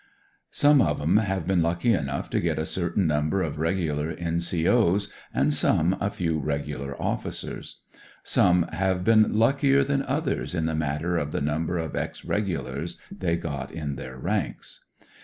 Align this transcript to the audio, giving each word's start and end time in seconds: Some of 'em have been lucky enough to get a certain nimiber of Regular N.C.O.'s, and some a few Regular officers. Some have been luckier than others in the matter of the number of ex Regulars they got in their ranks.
Some 0.49 0.81
of 0.81 0.99
'em 0.99 1.17
have 1.17 1.45
been 1.45 1.61
lucky 1.61 1.93
enough 1.93 2.27
to 2.31 2.39
get 2.39 2.57
a 2.57 2.65
certain 2.65 3.05
nimiber 3.05 3.45
of 3.45 3.59
Regular 3.59 4.09
N.C.O.'s, 4.09 5.09
and 5.31 5.53
some 5.53 5.95
a 5.99 6.09
few 6.09 6.39
Regular 6.39 6.99
officers. 6.99 7.81
Some 8.23 8.63
have 8.71 9.03
been 9.03 9.37
luckier 9.37 9.83
than 9.83 10.01
others 10.01 10.55
in 10.55 10.65
the 10.65 10.73
matter 10.73 11.17
of 11.17 11.31
the 11.31 11.39
number 11.41 11.77
of 11.77 11.95
ex 11.95 12.25
Regulars 12.25 12.97
they 13.11 13.35
got 13.37 13.69
in 13.71 13.95
their 13.95 14.17
ranks. 14.17 14.85